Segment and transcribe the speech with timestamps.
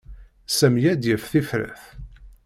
[0.57, 1.83] Sami ad d-yaf tifrat.